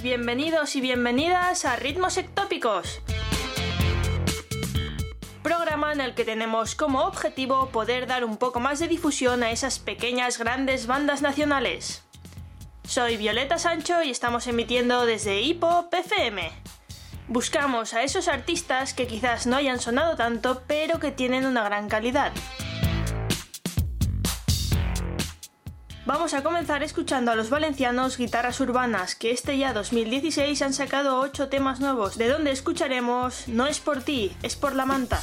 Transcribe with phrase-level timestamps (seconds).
[0.00, 3.02] bienvenidos y bienvenidas a Ritmos Ectópicos.
[5.42, 9.50] Programa en el que tenemos como objetivo poder dar un poco más de difusión a
[9.50, 12.04] esas pequeñas grandes bandas nacionales.
[12.84, 16.50] Soy Violeta Sancho y estamos emitiendo desde Hipop FM.
[17.28, 21.88] Buscamos a esos artistas que quizás no hayan sonado tanto, pero que tienen una gran
[21.88, 22.32] calidad.
[26.04, 31.20] Vamos a comenzar escuchando a los valencianos Guitarras Urbanas, que este ya 2016 han sacado
[31.20, 35.22] 8 temas nuevos, de donde escucharemos No es por ti, es por la manta.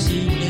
[0.00, 0.49] 心里。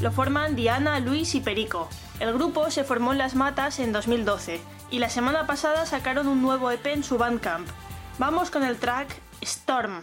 [0.00, 1.88] Lo forman Diana, Luis y Perico.
[2.20, 4.60] El grupo se formó en Las Matas en 2012
[4.90, 7.68] y la semana pasada sacaron un nuevo EP en su Bandcamp.
[8.18, 9.08] Vamos con el track
[9.42, 10.02] Storm.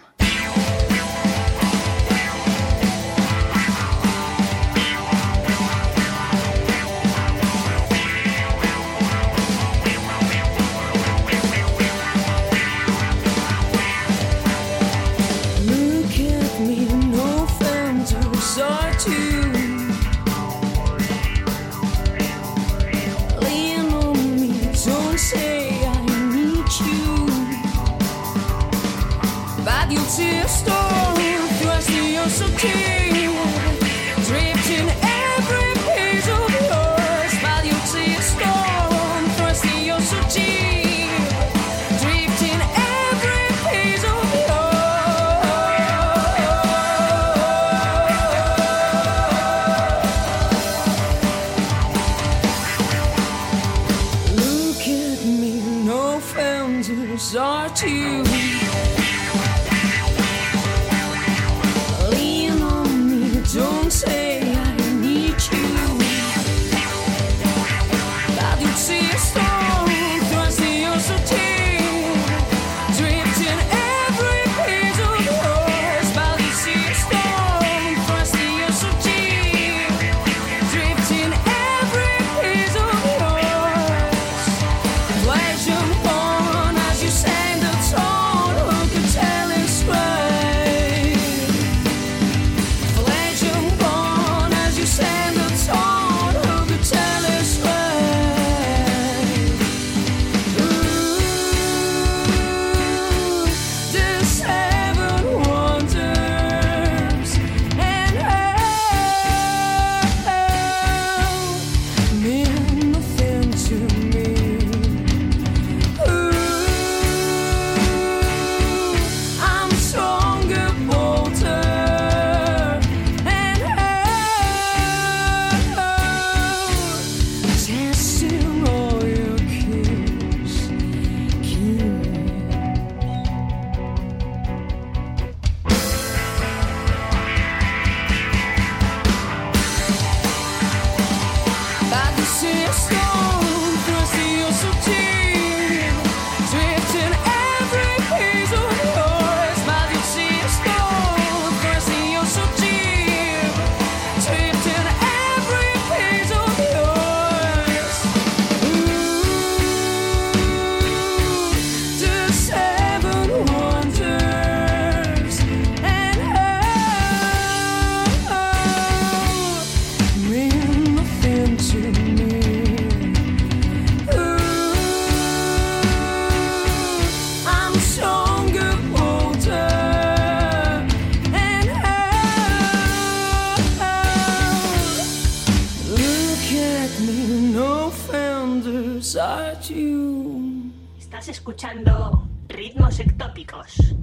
[191.29, 193.95] Escuchando Ritmos Ectópicos.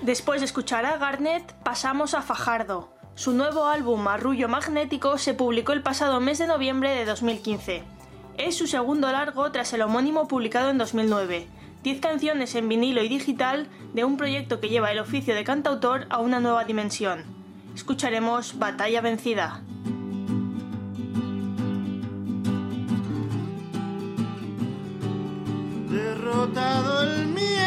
[0.00, 2.92] Después de escuchar a Garnet, pasamos a Fajardo.
[3.14, 7.84] Su nuevo álbum Arrullo Magnético se publicó el pasado mes de noviembre de 2015.
[8.38, 11.46] Es su segundo largo tras el homónimo publicado en 2009.
[11.84, 16.06] 10 canciones en vinilo y digital de un proyecto que lleva el oficio de cantautor
[16.10, 17.24] a una nueva dimensión.
[17.74, 19.62] Escucharemos Batalla Vencida.
[26.22, 27.61] derrotado el miedo.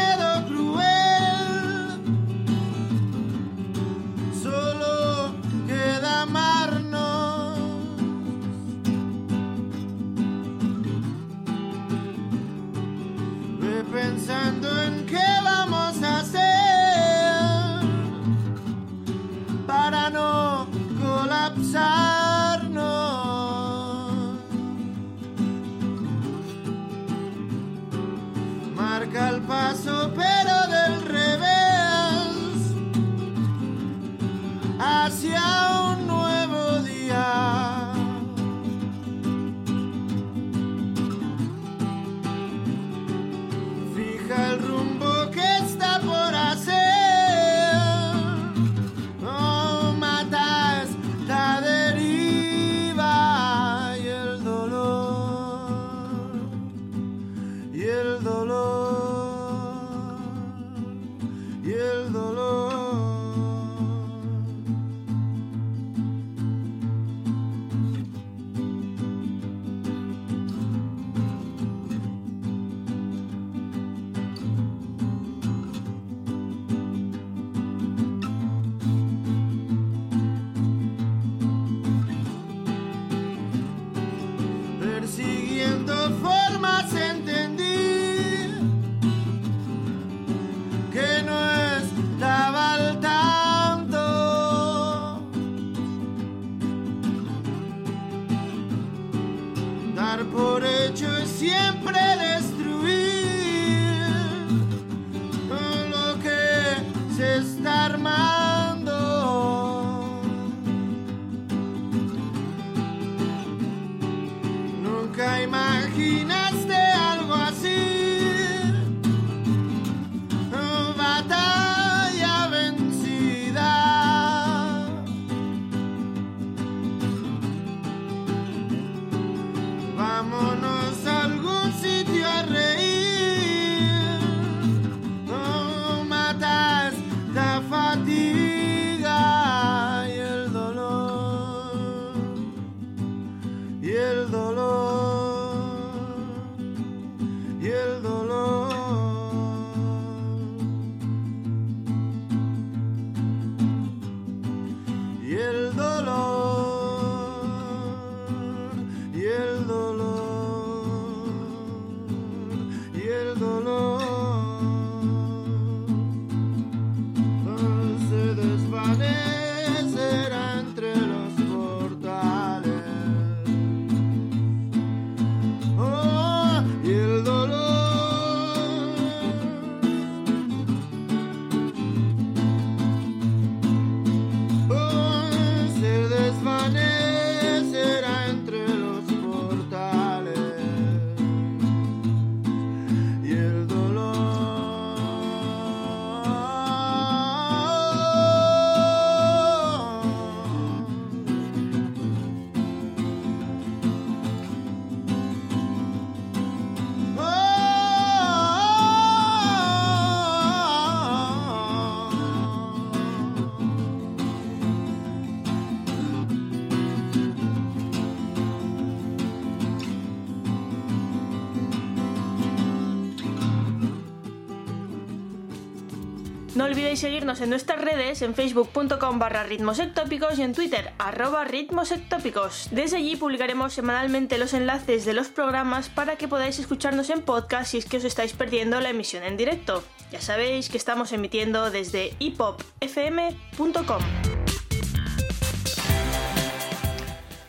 [226.96, 232.68] Seguirnos en nuestras redes, en facebook.com barra ritmosectópicos y en twitter arroba ritmosectópicos.
[232.70, 237.70] Desde allí publicaremos semanalmente los enlaces de los programas para que podáis escucharnos en podcast
[237.70, 239.84] si es que os estáis perdiendo la emisión en directo.
[240.10, 244.02] Ya sabéis que estamos emitiendo desde hipopfm.com.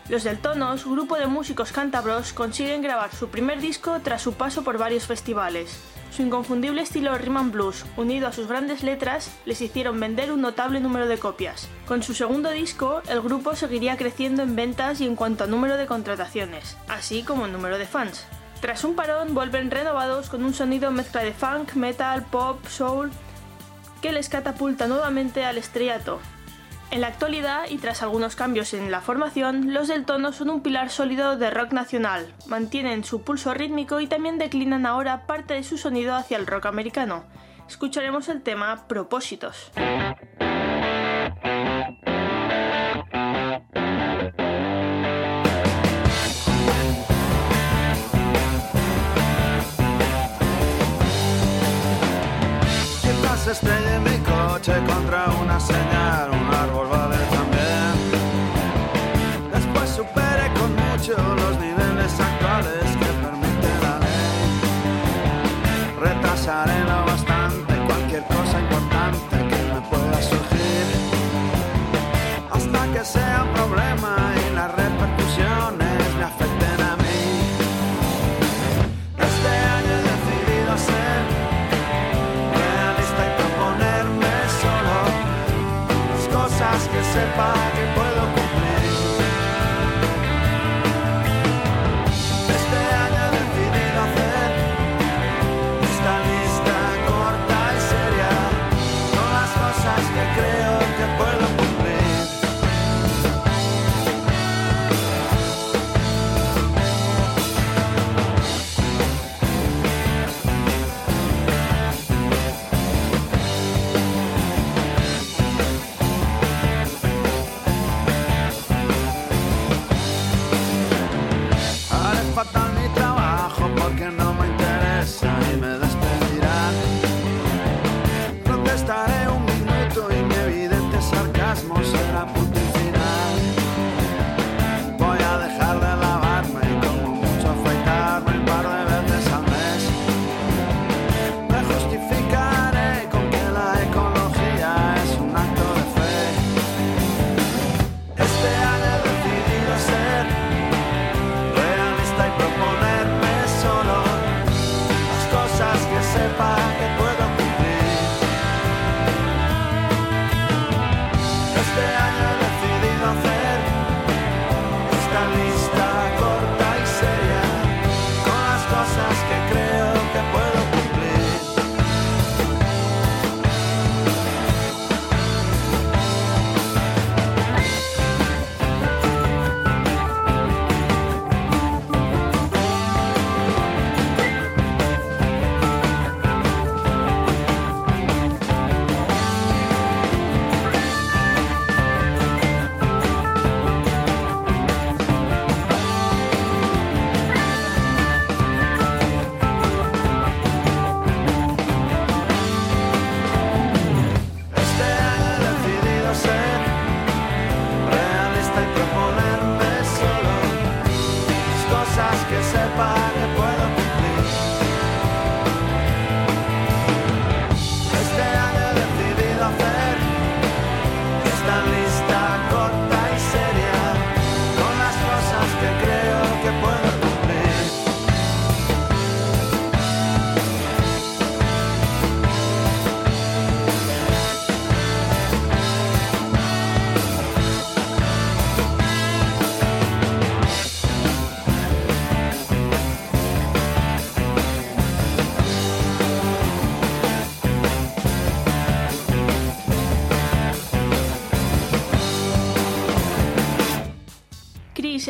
[0.09, 4.63] Los del Tonos, grupo de músicos cántabros, consiguen grabar su primer disco tras su paso
[4.63, 5.96] por varios festivales.
[6.17, 10.79] Su inconfundible estilo rhythm blues, unido a sus grandes letras, les hicieron vender un notable
[10.79, 11.69] número de copias.
[11.85, 15.77] Con su segundo disco, el grupo seguiría creciendo en ventas y en cuanto a número
[15.77, 18.25] de contrataciones, así como en número de fans.
[18.61, 23.11] Tras un parón, vuelven renovados con un sonido mezcla de funk, metal, pop, soul,
[24.01, 26.19] que les catapulta nuevamente al estrellato.
[26.89, 30.61] En la actualidad, y tras algunos cambios en la formación, los del tono son un
[30.61, 35.63] pilar sólido de rock nacional, mantienen su pulso rítmico y también declinan ahora parte de
[35.63, 37.25] su sonido hacia el rock americano.
[37.67, 39.71] Escucharemos el tema Propósitos.
[54.47, 56.96] Coche contra una señal, un árbol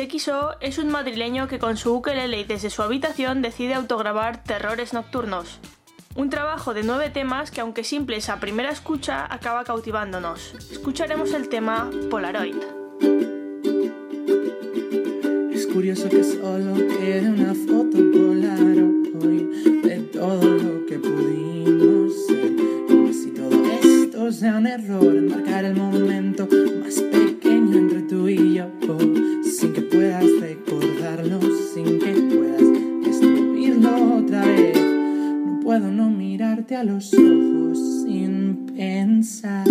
[0.08, 4.92] XO es un madrileño que con su ukelele y desde su habitación decide autograbar Terrores
[4.92, 5.60] Nocturnos.
[6.14, 10.54] Un trabajo de nueve temas que aunque simples a primera escucha acaba cautivándonos.
[10.72, 12.56] Escucharemos el tema Polaroid.
[15.52, 22.56] Es curioso que solo quede una foto Polaroid de todo lo que pudimos ser.
[22.88, 26.48] Como si todo esto sea un error, enmarcar el momento
[35.68, 39.68] puedo no mirarte a los ojos sin pensar.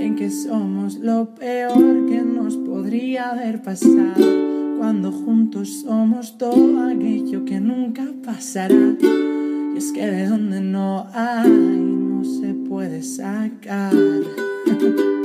[0.00, 7.44] en que somos lo peor que nos podría haber pasado cuando juntos somos todo aquello
[7.44, 8.96] que nunca pasará.
[9.00, 13.94] Y es que de donde no hay no se puede sacar.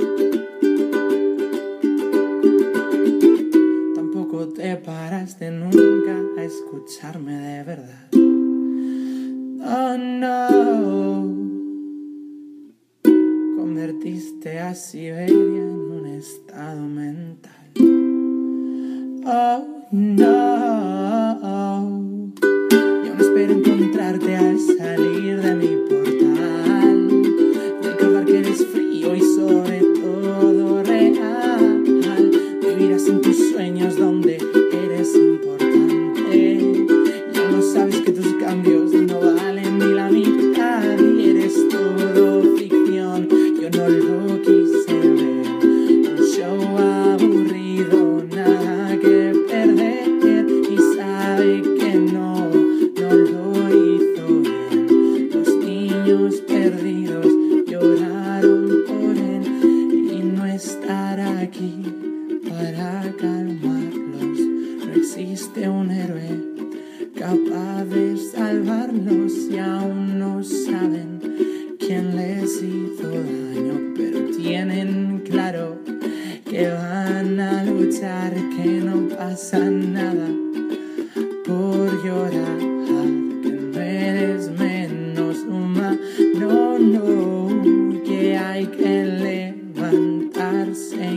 [90.75, 91.14] say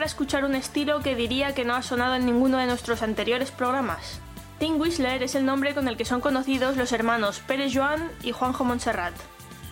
[0.00, 3.50] para escuchar un estilo que diría que no ha sonado en ninguno de nuestros anteriores
[3.50, 4.18] programas.
[4.58, 8.32] Tim Whistler es el nombre con el que son conocidos los hermanos Pérez Joan y
[8.32, 9.12] Juanjo Montserrat,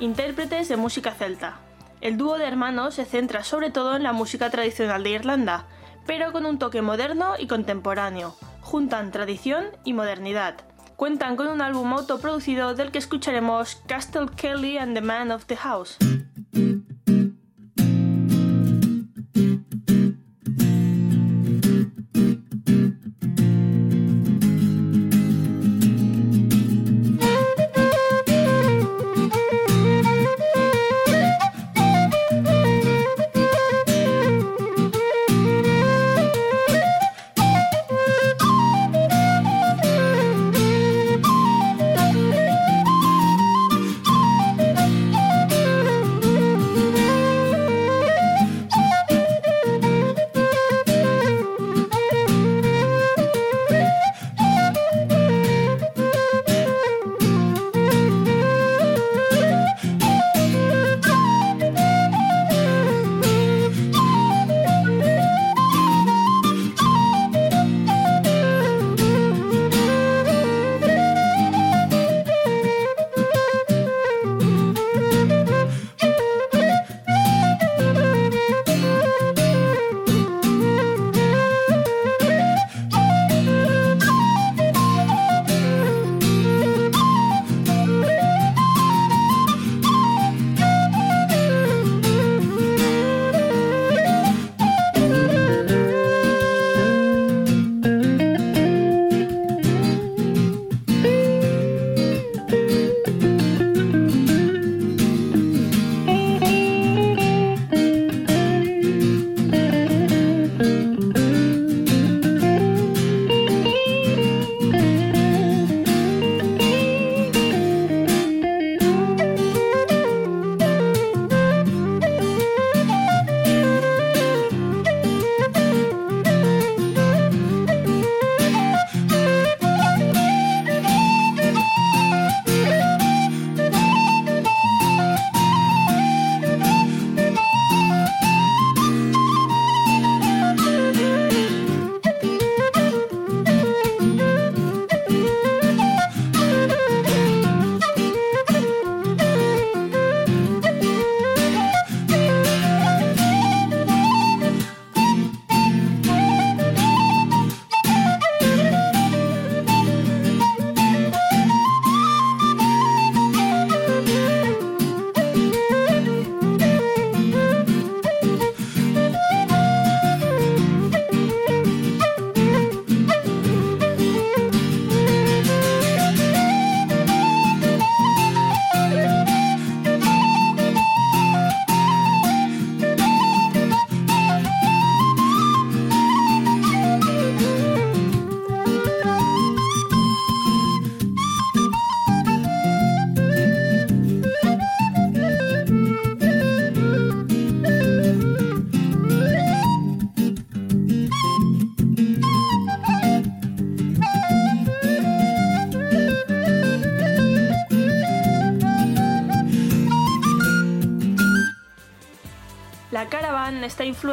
[0.00, 1.60] intérpretes de música celta.
[2.02, 5.64] El dúo de hermanos se centra sobre todo en la música tradicional de Irlanda,
[6.06, 8.36] pero con un toque moderno y contemporáneo.
[8.60, 10.56] Juntan tradición y modernidad.
[10.96, 15.56] Cuentan con un álbum autoproducido del que escucharemos Castle Kelly and the Man of the
[15.56, 15.96] House.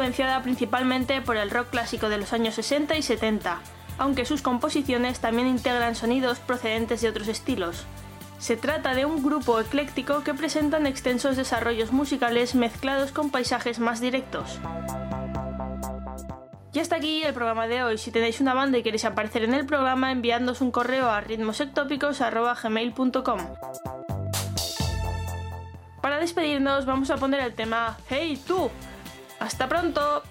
[0.06, 3.58] Influenciada principalmente por el rock clásico de los años 60 y 70,
[3.98, 7.86] aunque sus composiciones también integran sonidos procedentes de otros estilos.
[8.38, 14.00] Se trata de un grupo ecléctico que presentan extensos desarrollos musicales mezclados con paisajes más
[14.00, 14.60] directos.
[16.72, 17.98] Y hasta aquí el programa de hoy.
[17.98, 23.40] Si tenéis una banda y queréis aparecer en el programa, enviadnos un correo a ritmosectópicos.gmail.com
[26.00, 28.70] Para despedirnos vamos a poner el tema Hey tú.
[29.38, 30.22] ¡Hasta pronto!